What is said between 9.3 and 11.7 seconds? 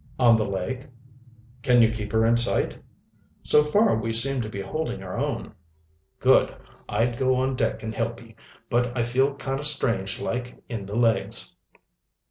kind o' strange like in the legs."